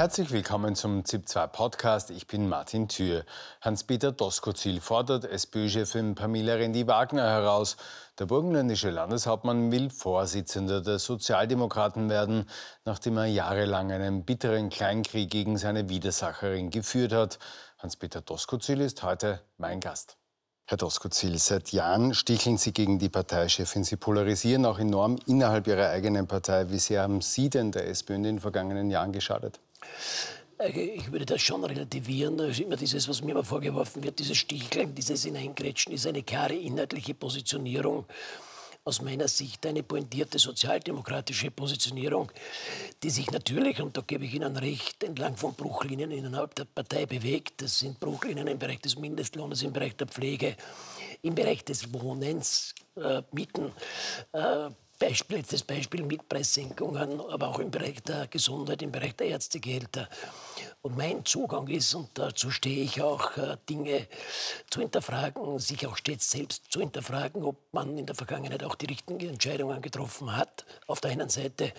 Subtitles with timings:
[0.00, 2.10] Herzlich willkommen zum ZIP2 Podcast.
[2.10, 3.26] Ich bin Martin Thür.
[3.60, 7.76] Hans-Peter Doskozil fordert SPÖ-Chefin Pamela Rendi-Wagner heraus.
[8.18, 12.48] Der burgenländische Landeshauptmann will Vorsitzender der Sozialdemokraten werden,
[12.86, 17.38] nachdem er jahrelang einen bitteren Kleinkrieg gegen seine Widersacherin geführt hat.
[17.76, 20.16] Hans-Peter Doskozil ist heute mein Gast.
[20.64, 23.84] Herr Doskozil, seit Jahren sticheln Sie gegen die Parteichefin.
[23.84, 26.70] Sie polarisieren auch enorm innerhalb Ihrer eigenen Partei.
[26.70, 29.60] Wie sehr haben Sie denn der SPÖ in den vergangenen Jahren geschadet?
[30.58, 32.36] Äh, ich würde das schon relativieren.
[32.38, 36.22] Das ist immer dieses, was mir immer vorgeworfen wird, dieses Sticheln, dieses Hineingrätschen, ist eine
[36.22, 38.06] klare inhaltliche Positionierung
[38.84, 42.32] aus meiner Sicht eine pointierte sozialdemokratische Positionierung,
[43.02, 47.04] die sich natürlich, und da gebe ich Ihnen recht, entlang von Bruchlinien innerhalb der Partei
[47.04, 47.60] bewegt.
[47.60, 50.56] Das sind Bruchlinien im Bereich des Mindestlohnes, im Bereich der Pflege,
[51.22, 53.70] im Bereich des Wohnens, äh, Mieten.
[54.32, 60.08] Äh, Beispiel, letztes Beispiel Mietpreissenkungen, aber auch im Bereich der Gesundheit, im Bereich der Ärztegehälter.
[60.82, 64.06] Und mein Zugang ist, und dazu stehe ich auch, äh, Dinge
[64.70, 68.86] zu hinterfragen, sich auch stets selbst zu hinterfragen, ob man in der Vergangenheit auch die
[68.86, 71.72] richtigen Entscheidungen getroffen hat, auf der einen Seite,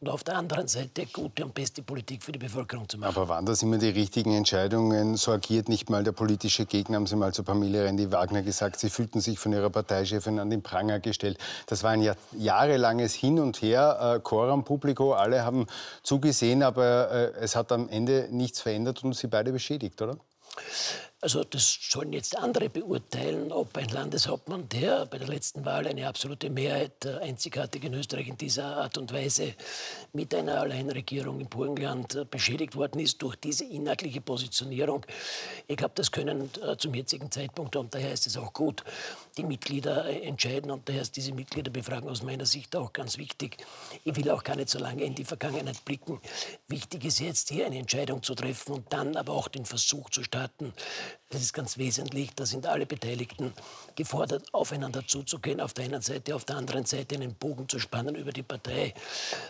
[0.00, 3.08] und auf der anderen Seite gute und beste Politik für die Bevölkerung zu machen.
[3.16, 5.16] Aber waren das immer die richtigen Entscheidungen?
[5.16, 8.78] So agiert nicht mal der politische Gegner, haben Sie mal zu Pamela Rendi-Wagner gesagt.
[8.78, 11.38] Sie fühlten sich von Ihrer Parteichefin an den Pranger gestellt.
[11.66, 12.16] Das war ein Jahr,
[12.58, 15.66] jahrelanges Hin und Her, äh, Coram Publico, alle haben
[16.02, 20.16] zugesehen, aber äh, es hat am Ende nichts verändert und Sie beide beschädigt, oder?
[21.20, 26.06] Also das sollen jetzt andere beurteilen, ob ein Landeshauptmann, der bei der letzten Wahl eine
[26.06, 29.54] absolute Mehrheit äh, einzigartig in Österreich in dieser Art und Weise
[30.12, 35.04] mit einer Alleinregierung im Burgenland äh, beschädigt worden ist durch diese inhaltliche Positionierung.
[35.66, 38.84] Ich glaube, das können äh, zum jetzigen Zeitpunkt, und daher ist es auch gut,
[39.36, 43.56] die Mitglieder entscheiden und daher ist diese Mitgliederbefragung aus meiner Sicht auch ganz wichtig.
[44.04, 46.20] Ich will auch gar nicht so lange in die Vergangenheit blicken.
[46.68, 50.22] Wichtig ist jetzt hier eine Entscheidung zu treffen und dann aber auch den Versuch zu
[50.22, 50.72] starten,
[51.30, 52.34] das ist ganz wesentlich.
[52.34, 53.52] Da sind alle Beteiligten
[53.94, 55.60] gefordert, aufeinander zuzugehen.
[55.60, 58.94] Auf der einen Seite, auf der anderen Seite einen Bogen zu spannen über die Partei.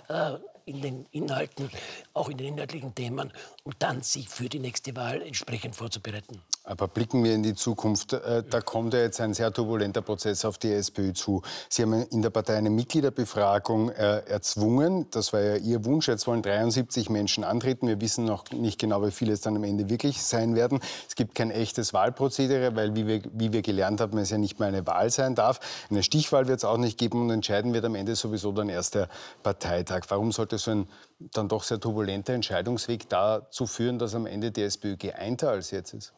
[0.08, 0.34] Äh,
[0.68, 1.70] in den Inhalten,
[2.12, 3.32] auch in den inhaltlichen Themen
[3.64, 6.42] und dann sich für die nächste Wahl entsprechend vorzubereiten.
[6.68, 8.12] Aber blicken wir in die Zukunft.
[8.12, 11.40] Äh, da kommt ja jetzt ein sehr turbulenter Prozess auf die SPÖ zu.
[11.70, 15.06] Sie haben in der Partei eine Mitgliederbefragung äh, erzwungen.
[15.10, 16.08] Das war ja Ihr Wunsch.
[16.08, 17.88] Jetzt wollen 73 Menschen antreten.
[17.88, 20.80] Wir wissen noch nicht genau, wie viele es dann am Ende wirklich sein werden.
[21.08, 24.58] Es gibt kein echtes Wahlprozedere, weil, wie wir, wie wir gelernt haben, es ja nicht
[24.58, 25.60] mehr eine Wahl sein darf.
[25.88, 28.94] Eine Stichwahl wird es auch nicht geben und entscheiden wird am Ende sowieso dann erst
[28.94, 29.08] der
[29.42, 30.02] Parteitag.
[30.08, 30.88] Warum sollte so ein
[31.32, 35.94] dann doch sehr turbulenter Entscheidungsweg dazu führen, dass am Ende die SPÖ geeinter als jetzt
[35.94, 36.12] ist?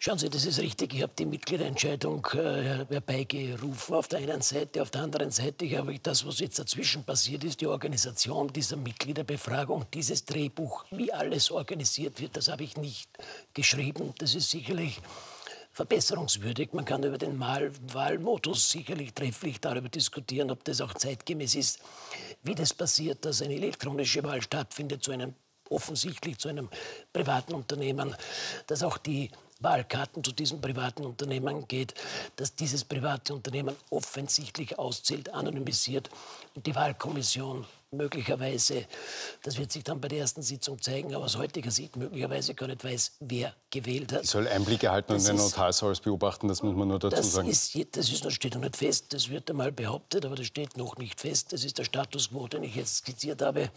[0.00, 0.94] Schauen Sie, das ist richtig.
[0.94, 4.80] Ich habe die Mitgliederentscheidung äh, herbeigerufen auf der einen Seite.
[4.80, 8.76] Auf der anderen Seite habe ich das, was jetzt dazwischen passiert ist, die Organisation dieser
[8.76, 13.10] Mitgliederbefragung, dieses Drehbuch, wie alles organisiert wird, das habe ich nicht
[13.54, 14.14] geschrieben.
[14.18, 15.00] Das ist sicherlich
[15.72, 16.72] verbesserungswürdig.
[16.74, 21.80] Man kann über den Wahlmodus sicherlich trefflich darüber diskutieren, ob das auch zeitgemäß ist,
[22.44, 25.34] wie das passiert, dass eine elektronische Wahl stattfindet zu einem
[25.70, 26.68] offensichtlich zu einem
[27.12, 28.14] privaten Unternehmen,
[28.66, 29.30] dass auch die
[29.60, 31.94] Wahlkarten zu diesem privaten Unternehmen geht,
[32.36, 36.10] dass dieses private Unternehmen offensichtlich auszählt, anonymisiert
[36.54, 38.84] und die Wahlkommission möglicherweise,
[39.42, 42.66] das wird sich dann bei der ersten Sitzung zeigen, aber aus heutiger Sicht möglicherweise gar
[42.66, 44.24] nicht weiß, wer gewählt hat.
[44.24, 47.16] Ich soll Einblick erhalten und den Notar soll es beobachten, das muss man nur dazu
[47.16, 47.48] das sagen.
[47.48, 50.76] Ist, das ist, das steht noch nicht fest, das wird einmal behauptet, aber das steht
[50.76, 51.52] noch nicht fest.
[51.52, 53.70] Das ist der Status quo, den ich jetzt skizziert habe.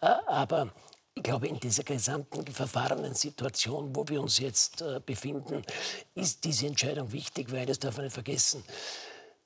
[0.00, 0.72] Äh, aber
[1.16, 5.62] ich glaube, in dieser gesamten verfahrenen Situation, wo wir uns jetzt äh, befinden,
[6.14, 8.62] ist diese Entscheidung wichtig, weil das darf man nicht vergessen.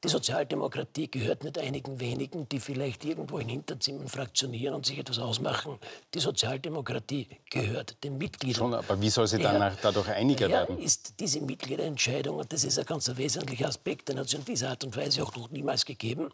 [0.03, 5.19] Die Sozialdemokratie gehört nicht einigen wenigen, die vielleicht irgendwo in Hinterzimmern fraktionieren und sich etwas
[5.19, 5.79] ausmachen.
[6.15, 8.57] Die Sozialdemokratie gehört den Mitgliedern.
[8.57, 10.79] Schon, aber wie soll sie dann dadurch einiger werden?
[10.79, 14.71] ist diese Mitgliederentscheidung, und das ist ein ganz wesentlicher Aspekt, den hat es in dieser
[14.71, 16.31] Art und Weise auch noch niemals gegeben,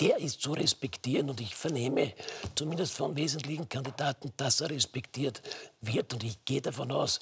[0.00, 2.12] der ist zu respektieren und ich vernehme
[2.54, 5.42] zumindest von wesentlichen Kandidaten, dass er respektiert
[5.80, 7.20] wird und ich gehe davon aus,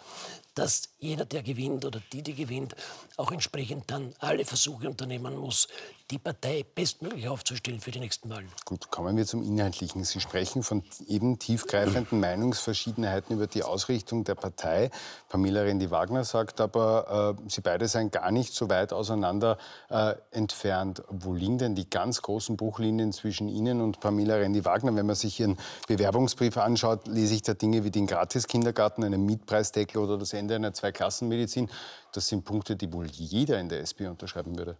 [0.56, 2.74] dass jeder, der gewinnt oder die, die gewinnt,
[3.16, 5.68] auch entsprechend dann alle Versuche unternehmen muss,
[6.10, 8.48] die Partei bestmöglich aufzustellen für die nächsten Wahlen.
[8.64, 10.04] Gut, kommen wir zum Inhaltlichen.
[10.04, 14.90] Sie sprechen von eben tiefgreifenden Meinungsverschiedenheiten über die Ausrichtung der Partei.
[15.28, 19.58] Pamela Rendi-Wagner sagt aber, äh, sie beide seien gar nicht so weit auseinander
[19.90, 21.02] äh, entfernt.
[21.10, 24.94] Wo liegen denn die ganz großen Bruchlinien zwischen Ihnen und Pamela Rendi-Wagner?
[24.96, 25.58] Wenn man sich Ihren
[25.88, 30.72] Bewerbungsbrief anschaut, lese ich da Dinge wie den Gratiskindergarten, einen Mietpreisdeckel oder das Ende einer
[30.72, 31.68] Zweiklassenmedizin.
[32.12, 34.76] Das sind Punkte, die wohl jeder in der SP unterschreiben würde.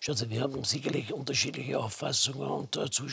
[0.00, 3.06] Schauen Sie, wir haben sicherlich unterschiedliche Auffassungen und dazu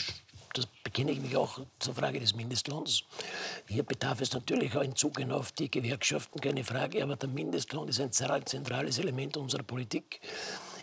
[0.53, 3.03] das bekenne ich mich auch zur Frage des Mindestlohns.
[3.67, 7.87] Hier bedarf es natürlich auch in Zukunft auf die Gewerkschaften, keine Frage, aber der Mindestlohn
[7.87, 10.19] ist ein zentrales Element unserer Politik.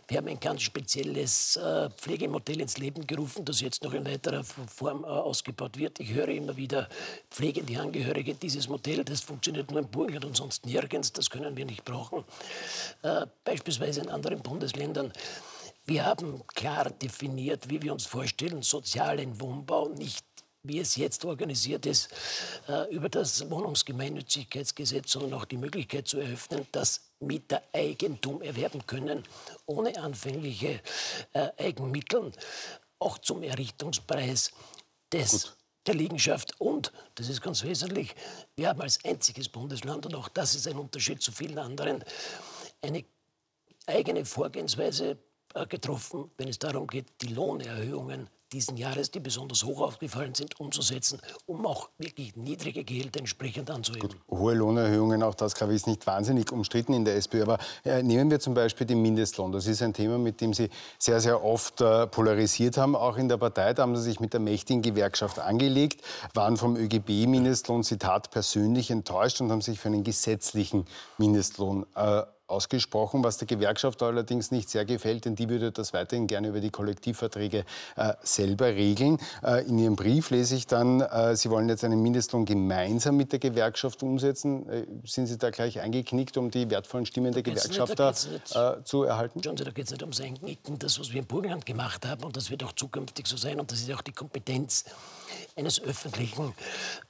[0.07, 4.45] Wir haben ein ganz spezielles äh, Pflegemodell ins Leben gerufen, das jetzt noch in weiterer
[4.45, 5.99] Form äh, ausgebaut wird.
[6.01, 6.89] Ich höre immer wieder
[7.31, 11.65] pflegende Angehörige, dieses Modell, das funktioniert nur in Burgenland und sonst nirgends, das können wir
[11.65, 12.25] nicht brauchen.
[13.03, 15.13] Äh, beispielsweise in anderen Bundesländern.
[15.87, 20.25] Wir haben klar definiert, wie wir uns vorstellen, sozialen Wohnbau nicht
[20.65, 22.09] wie es jetzt organisiert ist,
[22.69, 29.23] äh, über das Wohnungsgemeinnützigkeitsgesetz, sondern auch die Möglichkeit zu eröffnen, dass Mieter Eigentum erwerben können,
[29.67, 30.81] ohne anfängliche
[31.33, 32.33] äh, Eigenmittel,
[32.99, 34.51] auch zum Errichtungspreis
[35.13, 35.57] des
[35.87, 36.59] der Liegenschaft.
[36.59, 38.15] Und, das ist ganz wesentlich,
[38.57, 42.03] wir haben als einziges Bundesland, und auch das ist ein Unterschied zu vielen anderen,
[42.81, 43.05] eine
[43.87, 45.19] eigene Vorgehensweise
[45.55, 50.59] äh, getroffen, wenn es darum geht, die Lohnerhöhungen diesen Jahres, die besonders hoch aufgefallen sind,
[50.61, 54.09] umzusetzen, um auch wirklich niedrige Gehälter entsprechend anzuheben.
[54.09, 57.43] Gut, hohe Lohnerhöhungen, auch das, glaube ich, ist nicht wahnsinnig umstritten in der SPÖ.
[57.43, 59.53] Aber äh, nehmen wir zum Beispiel den Mindestlohn.
[59.53, 63.29] Das ist ein Thema, mit dem Sie sehr, sehr oft äh, polarisiert haben, auch in
[63.29, 63.75] der Partei.
[63.75, 66.03] Da haben Sie sich mit der mächtigen Gewerkschaft angelegt,
[66.35, 70.87] waren vom ÖGB-Mindestlohn, Zitat, persönlich enttäuscht und haben sich für einen gesetzlichen
[71.19, 76.27] Mindestlohn äh, ausgesprochen, was der Gewerkschaft allerdings nicht sehr gefällt, denn die würde das weiterhin
[76.27, 77.65] gerne über die Kollektivverträge
[77.97, 79.19] äh, selber regeln.
[79.43, 83.33] Äh, in Ihrem Brief lese ich dann, äh, Sie wollen jetzt einen Mindestlohn gemeinsam mit
[83.33, 84.69] der Gewerkschaft umsetzen.
[84.69, 89.41] Äh, sind Sie da gleich eingeknickt, um die wertvollen Stimmen der Gewerkschafter äh, zu erhalten?
[89.43, 90.79] Schauen Sie, da geht es nicht ums Einknicken.
[90.79, 93.73] Das, was wir im Burgenland gemacht haben, und das wird auch zukünftig so sein, und
[93.73, 94.85] das ist auch die Kompetenz
[95.57, 96.53] eines öffentlichen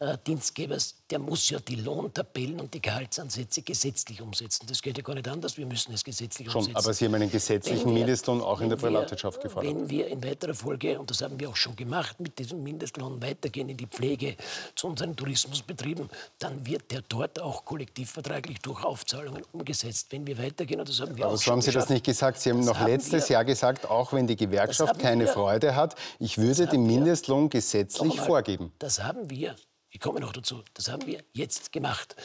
[0.00, 4.66] äh, Dienstgebers, der muss ja die Lohntabellen und die Gehaltsansätze gesetzlich umsetzen.
[4.66, 6.76] Das geht ja gar nicht anders, wir müssen es gesetzlich Schon, umsetzen.
[6.76, 9.74] Aber Sie haben einen gesetzlichen wir, Mindestlohn auch in der Privatwirtschaft gefordert.
[9.74, 13.22] Wenn wir in weiterer Folge, und das haben wir auch schon gemacht, mit diesem Mindestlohn
[13.22, 14.36] weitergehen in die Pflege
[14.74, 20.08] zu unseren Tourismusbetrieben, dann wird der dort auch kollektivvertraglich durch Aufzahlungen umgesetzt.
[20.10, 22.40] Wenn wir weitergehen, und das haben wir aber auch so haben Sie das nicht gesagt.
[22.40, 25.32] Sie haben das noch haben letztes wir, Jahr gesagt, auch wenn die Gewerkschaft keine wir,
[25.32, 28.72] Freude hat, ich würde den Mindestlohn gesetzlich vorgeben.
[28.78, 29.54] Das haben wir
[29.94, 30.64] ich komme noch dazu.
[30.74, 32.16] Das haben wir jetzt gemacht.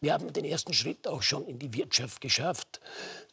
[0.00, 2.80] Wir haben den ersten Schritt auch schon in die Wirtschaft geschafft.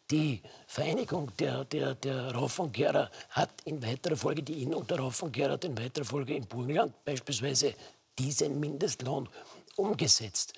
[0.09, 5.65] Die Vereinigung der, der, der Raufengärer hat in weiterer Folge, die Innung der Raufengärer hat
[5.65, 7.75] in weiterer Folge im Burgenland beispielsweise
[8.17, 9.29] diesen Mindestlohn
[9.75, 10.53] umgesetzt.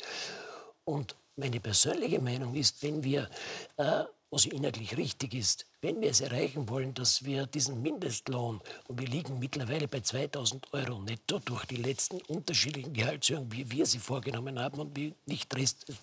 [0.85, 3.29] Und meine persönliche Meinung ist, wenn wir,
[3.75, 8.99] äh, was inhaltlich richtig ist, wenn wir es erreichen wollen, dass wir diesen Mindestlohn, und
[8.99, 13.99] wir liegen mittlerweile bei 2000 Euro netto durch die letzten unterschiedlichen Gehaltserhöhungen, wie wir sie
[13.99, 15.51] vorgenommen haben und wie nicht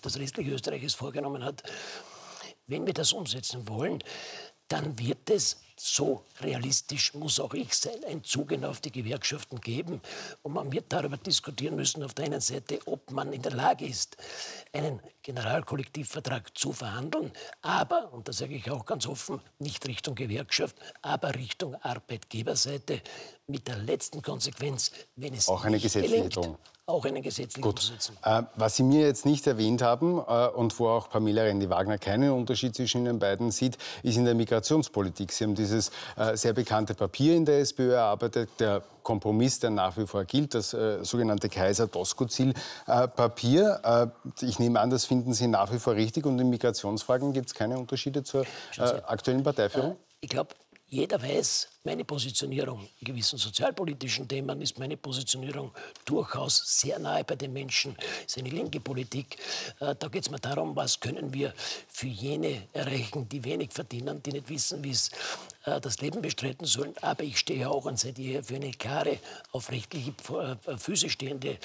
[0.01, 1.63] das restliche Österreich es vorgenommen hat,
[2.67, 4.03] wenn wir das umsetzen wollen,
[4.67, 10.01] dann wird es so realistisch muss auch ich sein, ein Zugen auf die Gewerkschaften geben.
[10.43, 13.85] Und man wird darüber diskutieren müssen, auf der einen Seite, ob man in der Lage
[13.85, 14.17] ist,
[14.73, 17.31] einen Generalkollektivvertrag zu verhandeln,
[17.61, 23.01] aber, und das sage ich auch ganz offen, nicht Richtung Gewerkschaft, aber Richtung Arbeitgeberseite
[23.47, 27.93] mit der letzten Konsequenz, wenn es auch eine gesetzliche gelingt, auch eine gesetzliche Gut.
[28.23, 32.31] Äh, was Sie mir jetzt nicht erwähnt haben äh, und wo auch Pamela Rendi-Wagner keinen
[32.31, 35.33] Unterschied zwischen den beiden sieht, ist in der Migrationspolitik.
[35.33, 39.97] Sie haben dieses äh, sehr bekannte Papier in der SPÖ erarbeitet, der Kompromiss, der nach
[39.97, 43.79] wie vor gilt, das äh, sogenannte Kaiser-Doskozil-Papier.
[43.83, 44.07] Äh,
[44.45, 47.53] ich nehme an, das finden Sie nach wie vor richtig und in Migrationsfragen gibt es
[47.53, 48.43] keine Unterschiede zur
[48.77, 49.97] äh, aktuellen Parteiführung?
[50.19, 50.55] ich glaube,
[50.87, 55.71] jeder weiß, meine Positionierung in gewissen sozialpolitischen Themen ist meine Positionierung
[56.03, 57.95] durchaus sehr nahe bei den Menschen.
[57.95, 59.37] Das ist eine linke Politik.
[59.79, 61.53] Äh, da geht es mir darum, was können wir
[61.87, 65.09] für jene erreichen, die wenig verdienen, die nicht wissen, wie es
[65.63, 66.93] äh, das Leben bestreiten sollen.
[67.01, 69.19] Aber ich stehe auch und seit jeher für eine klare,
[69.53, 71.57] auf rechtliche äh, Füße stehende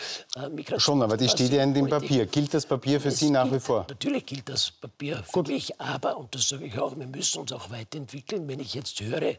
[0.50, 0.80] Migration.
[0.80, 2.26] Schon, aber die steht ja in dem Papier.
[2.26, 3.86] Gilt das Papier für es Sie nach gilt, wie vor?
[3.88, 5.48] Natürlich gilt das Papier für Gut.
[5.48, 8.46] mich, aber, und das sage ich auch, wir müssen uns auch weiterentwickeln.
[8.46, 9.34] Wenn ich jetzt höre,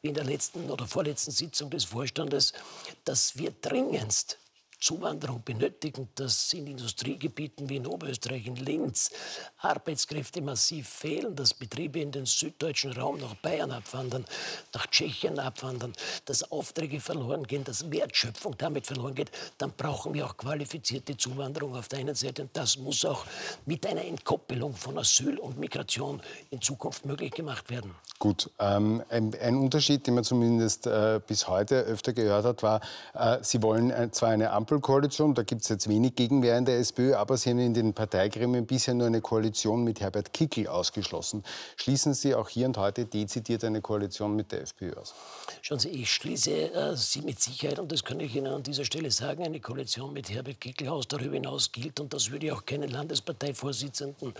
[0.00, 2.52] wie in der letzten oder vorletzten Sitzung des Vorstandes,
[3.04, 4.38] dass wir dringendst
[4.84, 9.10] Zuwanderung benötigen, dass in Industriegebieten wie in Oberösterreich, in Linz,
[9.56, 14.26] Arbeitskräfte massiv fehlen, dass Betriebe in den süddeutschen Raum nach Bayern abwandern,
[14.74, 15.94] nach Tschechien abwandern,
[16.26, 21.74] dass Aufträge verloren gehen, dass Wertschöpfung damit verloren geht, dann brauchen wir auch qualifizierte Zuwanderung
[21.74, 22.42] auf der einen Seite.
[22.42, 23.24] Und das muss auch
[23.64, 27.94] mit einer Entkoppelung von Asyl und Migration in Zukunft möglich gemacht werden.
[28.18, 32.80] Gut, ähm, ein, ein, Unterschied, den man zumindest äh, bis heute öfter gehört hat, war,
[33.14, 35.34] äh, Sie wollen äh, zwar eine Ampel Ampelkoalition.
[35.34, 38.66] Da gibt es jetzt wenig Gegenwehr in der SPÖ, aber Sie haben in den Parteigremien
[38.66, 41.44] bisher nur eine Koalition mit Herbert Kickl ausgeschlossen.
[41.76, 45.14] Schließen Sie auch hier und heute dezidiert eine Koalition mit der FPÖ aus?
[45.62, 48.84] Schauen Sie, ich schließe äh, Sie mit Sicherheit, und das kann ich Ihnen an dieser
[48.84, 51.06] Stelle sagen, eine Koalition mit Herbert Kickl aus.
[51.06, 54.34] Darüber hinaus gilt, und das würde ich auch keinen Landesparteivorsitzenden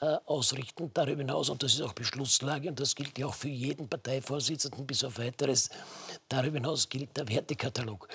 [0.00, 3.48] äh, ausrichten, darüber hinaus, und das ist auch Beschlusslage, und das gilt ja auch für
[3.48, 5.70] jeden Parteivorsitzenden bis auf weiteres,
[6.28, 8.08] darüber hinaus gilt der Wertekatalog.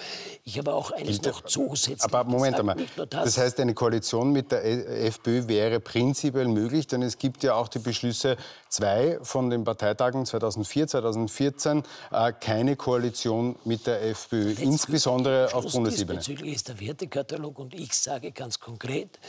[0.44, 3.08] Ich habe auch eines noch zusätzlich Aber Moment einmal, das.
[3.10, 3.38] das.
[3.38, 4.63] heißt, eine Koalition mit der
[5.06, 8.38] FPÖ wäre prinzipiell möglich, denn es gibt ja auch die Beschlüsse
[8.70, 15.72] zwei von den Parteitagen 2004, 2014, äh, keine Koalition mit der FPÖ, Letzt insbesondere auf
[15.72, 16.20] Bundesebene.
[16.20, 19.20] Diesbezüglich ist der Wertekatalog und ich sage ganz konkret,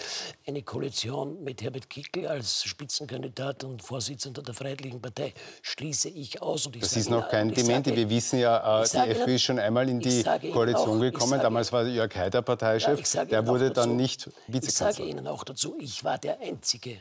[0.47, 5.33] eine Koalition mit Herbert Kickl als Spitzenkandidat und Vorsitzender der Freiheitlichen Partei
[5.63, 6.67] schließe ich aus.
[6.67, 7.95] Und ich das ist noch kein Dementi.
[7.95, 10.23] Wir wissen ja, äh, die FPÖ ist schon einmal in die
[10.53, 11.41] Koalition auch, gekommen.
[11.41, 13.15] Damals war Jörg Haider Parteichef.
[13.15, 14.91] Ja, der wurde dann nicht Vizekanzler.
[14.91, 16.99] Ich sage Ihnen auch dazu, ich war der Einzige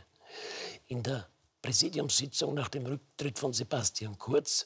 [0.87, 1.27] in der
[1.61, 4.65] Präsidiumssitzung nach dem Rücktritt von Sebastian Kurz,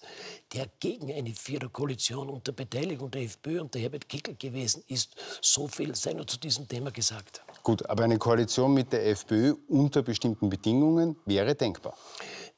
[0.53, 5.15] der gegen eine Viererkoalition unter Beteiligung der FPÖ und der Herbert Kickl gewesen ist.
[5.41, 7.41] So viel sei nur zu diesem Thema gesagt.
[7.63, 11.97] Gut, aber eine Koalition mit der FPÖ unter bestimmten Bedingungen wäre denkbar.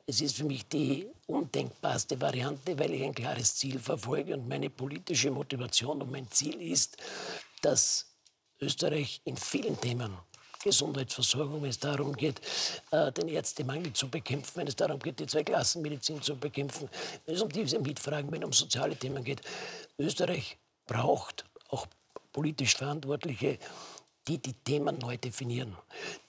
[0.06, 4.70] Es ist für mich die undenkbarste Variante, weil ich ein klares Ziel verfolge und meine
[4.70, 6.98] politische Motivation und mein Ziel ist,
[7.64, 8.06] dass
[8.62, 10.18] Österreich in vielen Themen
[10.64, 12.40] Gesundheitsversorgung, wenn es darum geht,
[12.92, 16.90] äh, den Ärztemangel zu bekämpfen, wenn es darum geht, die Zweiklassenmedizin zu bekämpfen,
[17.26, 19.42] wenn es um diese Mietfragen, wenn es um soziale Themen geht.
[20.00, 21.86] Österreich braucht auch
[22.32, 23.60] politisch Verantwortliche,
[24.28, 25.76] die die Themen neu definieren,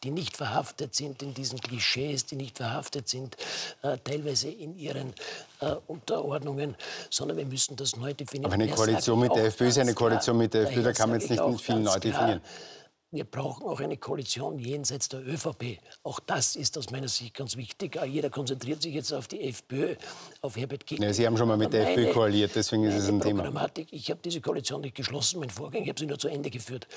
[0.02, 3.36] die nicht verhaftet sind in diesen Klischees, die nicht verhaftet sind
[3.82, 5.14] äh, teilweise in ihren
[5.60, 6.76] äh, Unterordnungen,
[7.10, 8.52] sondern wir müssen das neu definieren.
[8.52, 11.20] Aber eine Koalition mit der FPÖ ist eine Koalition mit der FPÖ, da kann man
[11.20, 12.40] jetzt nicht viel neu definieren.
[12.40, 12.83] Klar,
[13.14, 15.78] wir brauchen auch eine Koalition jenseits der ÖVP.
[16.02, 17.98] Auch das ist aus meiner Sicht ganz wichtig.
[18.06, 19.94] Jeder konzentriert sich jetzt auf die FPÖ,
[20.40, 21.04] auf Herbert Kickl.
[21.04, 23.70] Ja, Sie haben schon mal mit der FPÖ koaliert, deswegen ist es ein Thema.
[23.90, 26.88] Ich habe diese Koalition nicht geschlossen, mein Vorgänger, ich habe sie nur zu Ende geführt.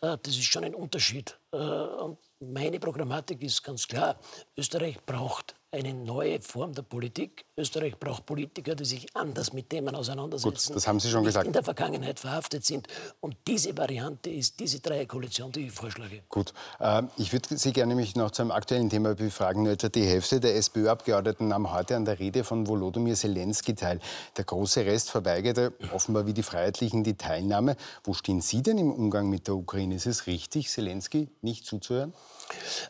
[0.00, 1.38] Äh, das ist schon ein Unterschied.
[1.52, 4.18] Äh, und meine Programmatik ist ganz klar,
[4.56, 7.44] Österreich braucht eine neue Form der Politik.
[7.58, 10.68] Österreich braucht Politiker, die sich anders mit Themen auseinandersetzen.
[10.68, 11.46] Gut, das haben Sie schon gesagt.
[11.46, 12.86] in der Vergangenheit verhaftet sind.
[13.20, 16.22] Und diese Variante ist diese Dreierkoalition, die ich vorschlage.
[16.28, 16.52] Gut.
[16.78, 19.64] Äh, ich würde Sie gerne nämlich noch zu einem aktuellen Thema befragen.
[19.64, 23.98] Nur etwa die Hälfte der SPÖ-Abgeordneten nahm heute an der Rede von Volodymyr Zelensky teil.
[24.36, 27.76] Der große Rest verweigerte offenbar wie die Freiheitlichen die Teilnahme.
[28.04, 29.96] Wo stehen Sie denn im Umgang mit der Ukraine?
[29.96, 32.14] Ist es richtig, Zelensky nicht zuzuhören?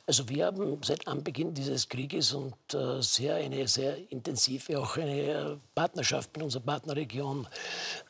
[0.07, 5.23] Also wir haben seit Anbeginn dieses Krieges und äh, sehr eine sehr intensive auch eine
[5.23, 7.47] äh, Partnerschaft mit unserer Partnerregion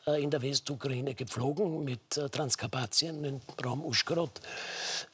[0.07, 4.41] äh, in der Westukraine gepflogen mit äh, Transkarpatien im Raum Uschkorod.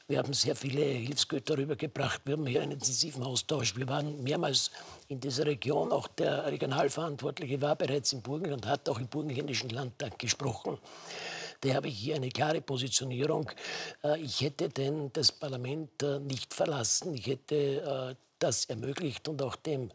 [0.08, 2.22] Wir haben sehr viele Hilfsgüter rübergebracht.
[2.24, 3.76] Wir haben hier einen intensiven Austausch.
[3.76, 4.70] Wir waren mehrmals
[5.08, 5.92] in dieser Region.
[5.92, 10.78] Auch der Regionalverantwortliche war bereits im Burgenland, hat auch im burgenländischen Landtag gesprochen.
[11.60, 13.50] Da habe ich hier eine klare Positionierung.
[14.20, 17.14] Ich hätte denn das Parlament nicht verlassen.
[17.14, 19.90] Ich hätte das ermöglicht und auch dem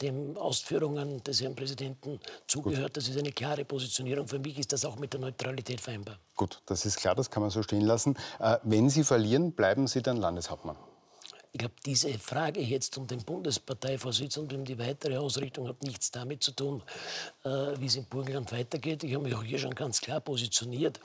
[0.00, 2.94] den Ausführungen des Herrn Präsidenten zugehört.
[2.94, 2.96] Gut.
[2.96, 4.26] Das ist eine klare Positionierung.
[4.26, 6.18] Für mich ist das auch mit der Neutralität vereinbar.
[6.34, 8.16] Gut, das ist klar, das kann man so stehen lassen.
[8.64, 10.76] Wenn Sie verlieren, bleiben Sie dann Landeshauptmann?
[11.54, 16.42] Ich glaube, diese Frage jetzt um den Bundesparteivorsitzenden, um die weitere Ausrichtung, hat nichts damit
[16.42, 16.82] zu tun,
[17.44, 19.04] äh, wie es im Burgenland weitergeht.
[19.04, 20.98] Ich habe mich auch hier schon ganz klar positioniert.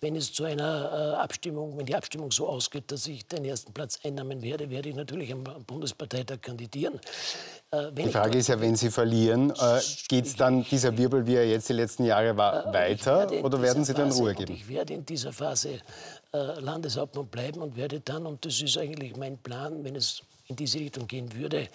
[0.00, 3.72] Wenn es zu einer äh, Abstimmung, wenn die Abstimmung so ausgeht, dass ich den ersten
[3.72, 7.00] Platz einnehmen werde, werde ich natürlich am, am Bundesparteitag kandidieren.
[7.70, 11.34] Äh, die Frage ist ja, wenn Sie verlieren, äh, geht es dann dieser Wirbel, wie
[11.34, 14.52] er jetzt die letzten Jahre war, äh, weiter oder werden Sie dann Ruhe geben?
[14.52, 15.80] Ich werde in dieser Phase
[16.32, 20.56] äh, Landeshauptmann bleiben und werde dann, und das ist eigentlich mein Plan, wenn es in
[20.56, 21.68] diese Richtung gehen würde,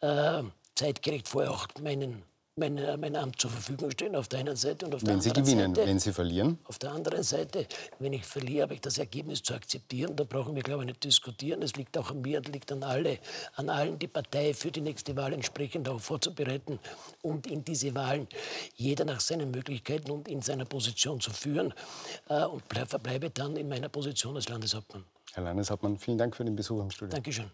[0.00, 0.42] äh,
[0.74, 2.22] zeitgerecht vorher auch meinen
[2.56, 5.34] mein, mein Amt zur Verfügung stehen, auf der einen Seite und auf der wenn anderen
[5.34, 5.36] Seite.
[5.36, 6.58] Wenn Sie gewinnen, Seite, wenn Sie verlieren?
[6.64, 7.66] Auf der anderen Seite,
[7.98, 10.14] wenn ich verliere, habe ich das Ergebnis zu akzeptieren.
[10.16, 11.62] Da brauchen wir, glaube ich, nicht diskutieren.
[11.62, 13.18] Es liegt auch an mir und liegt an, alle,
[13.56, 16.78] an allen, die Partei für die nächste Wahl entsprechend auch vorzubereiten
[17.22, 18.28] und in diese Wahlen
[18.74, 21.72] jeder nach seinen Möglichkeiten und in seiner Position zu führen
[22.28, 25.04] äh, und verbleibe dann in meiner Position als Landeshauptmann.
[25.32, 27.14] Herr Landeshauptmann, vielen Dank für den Besuch im Studio.
[27.14, 27.50] Dankeschön.